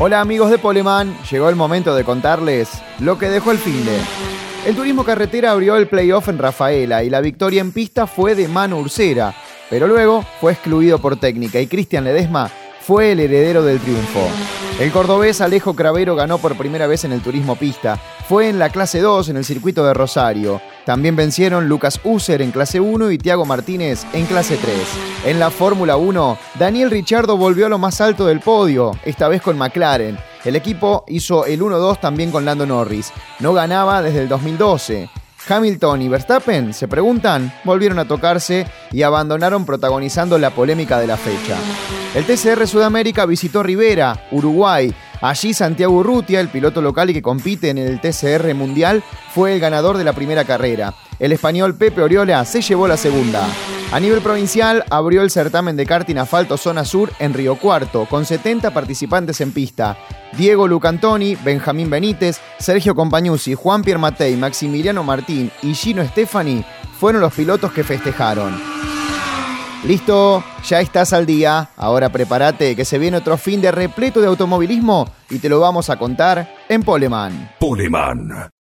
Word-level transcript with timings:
Hola 0.00 0.20
amigos 0.20 0.48
de 0.52 0.58
Poleman, 0.58 1.18
llegó 1.28 1.48
el 1.48 1.56
momento 1.56 1.92
de 1.92 2.04
contarles 2.04 2.70
lo 3.00 3.18
que 3.18 3.28
dejó 3.28 3.50
el 3.50 3.58
fin 3.58 3.84
de. 3.84 3.98
El 4.64 4.76
turismo 4.76 5.02
carretera 5.02 5.50
abrió 5.50 5.76
el 5.76 5.88
playoff 5.88 6.28
en 6.28 6.38
Rafaela 6.38 7.02
y 7.02 7.10
la 7.10 7.20
victoria 7.20 7.60
en 7.60 7.72
pista 7.72 8.06
fue 8.06 8.36
de 8.36 8.46
Manu 8.46 8.78
Ursera, 8.78 9.34
pero 9.68 9.88
luego 9.88 10.24
fue 10.40 10.52
excluido 10.52 11.00
por 11.00 11.16
técnica 11.18 11.60
y 11.60 11.66
Cristian 11.66 12.04
Ledesma 12.04 12.48
fue 12.80 13.10
el 13.10 13.18
heredero 13.18 13.64
del 13.64 13.80
triunfo. 13.80 14.20
El 14.78 14.92
cordobés 14.92 15.40
Alejo 15.40 15.74
Cravero 15.74 16.14
ganó 16.14 16.38
por 16.38 16.56
primera 16.56 16.86
vez 16.86 17.04
en 17.04 17.10
el 17.10 17.20
turismo 17.20 17.56
pista. 17.56 17.96
Fue 18.28 18.48
en 18.48 18.60
la 18.60 18.70
clase 18.70 19.00
2 19.00 19.30
en 19.30 19.36
el 19.38 19.44
circuito 19.44 19.84
de 19.84 19.94
Rosario. 19.94 20.60
También 20.88 21.16
vencieron 21.16 21.68
Lucas 21.68 22.00
User 22.02 22.40
en 22.40 22.50
clase 22.50 22.80
1 22.80 23.10
y 23.10 23.18
Tiago 23.18 23.44
Martínez 23.44 24.06
en 24.14 24.24
clase 24.24 24.56
3. 24.56 24.74
En 25.26 25.38
la 25.38 25.50
Fórmula 25.50 25.98
1, 25.98 26.38
Daniel 26.58 26.90
Richardo 26.90 27.36
volvió 27.36 27.66
a 27.66 27.68
lo 27.68 27.76
más 27.76 28.00
alto 28.00 28.24
del 28.24 28.40
podio, 28.40 28.92
esta 29.04 29.28
vez 29.28 29.42
con 29.42 29.58
McLaren. 29.58 30.18
El 30.46 30.56
equipo 30.56 31.04
hizo 31.06 31.44
el 31.44 31.60
1-2 31.60 32.00
también 32.00 32.30
con 32.30 32.46
Lando 32.46 32.64
Norris. 32.64 33.12
No 33.38 33.52
ganaba 33.52 34.00
desde 34.00 34.22
el 34.22 34.30
2012. 34.30 35.10
Hamilton 35.46 36.00
y 36.00 36.08
Verstappen, 36.08 36.72
se 36.72 36.88
preguntan, 36.88 37.52
volvieron 37.64 37.98
a 37.98 38.08
tocarse 38.08 38.66
y 38.90 39.02
abandonaron 39.02 39.66
protagonizando 39.66 40.38
la 40.38 40.54
polémica 40.54 40.98
de 40.98 41.06
la 41.06 41.18
fecha. 41.18 41.58
El 42.14 42.24
TCR 42.24 42.66
Sudamérica 42.66 43.26
visitó 43.26 43.62
Rivera, 43.62 44.26
Uruguay. 44.30 44.94
Allí 45.20 45.52
Santiago 45.52 45.94
Urrutia, 45.94 46.40
el 46.40 46.48
piloto 46.48 46.80
local 46.80 47.10
y 47.10 47.14
que 47.14 47.22
compite 47.22 47.70
en 47.70 47.78
el 47.78 48.00
TCR 48.00 48.54
Mundial, 48.54 49.02
fue 49.34 49.54
el 49.54 49.60
ganador 49.60 49.98
de 49.98 50.04
la 50.04 50.12
primera 50.12 50.44
carrera. 50.44 50.94
El 51.18 51.32
español 51.32 51.74
Pepe 51.74 52.02
Oriola 52.02 52.44
se 52.44 52.62
llevó 52.62 52.86
la 52.86 52.96
segunda. 52.96 53.46
A 53.90 54.00
nivel 54.00 54.20
provincial, 54.20 54.84
abrió 54.90 55.22
el 55.22 55.30
certamen 55.30 55.76
de 55.76 55.86
karting 55.86 56.18
asfalto 56.18 56.56
zona 56.56 56.84
sur 56.84 57.10
en 57.18 57.34
Río 57.34 57.56
Cuarto, 57.56 58.06
con 58.06 58.26
70 58.26 58.72
participantes 58.72 59.40
en 59.40 59.52
pista. 59.52 59.96
Diego 60.36 60.68
Lucantoni, 60.68 61.36
Benjamín 61.36 61.88
Benítez, 61.88 62.38
Sergio 62.58 62.94
Compañuzzi, 62.94 63.54
Juan 63.54 63.82
Pierre 63.82 63.98
Matei, 63.98 64.36
Maximiliano 64.36 65.02
Martín 65.02 65.50
y 65.62 65.74
Gino 65.74 66.04
Stefani 66.04 66.64
fueron 66.98 67.22
los 67.22 67.32
pilotos 67.32 67.72
que 67.72 67.82
festejaron. 67.82 68.60
Listo, 69.84 70.42
ya 70.64 70.80
estás 70.80 71.12
al 71.12 71.24
día. 71.24 71.70
Ahora 71.76 72.10
prepárate 72.10 72.74
que 72.74 72.84
se 72.84 72.98
viene 72.98 73.16
otro 73.16 73.36
fin 73.38 73.60
de 73.60 73.70
repleto 73.70 74.20
de 74.20 74.26
automovilismo 74.26 75.08
y 75.30 75.38
te 75.38 75.48
lo 75.48 75.60
vamos 75.60 75.88
a 75.88 75.96
contar 75.96 76.48
en 76.68 76.82
Poleman. 76.82 77.52
Poleman. 77.60 78.50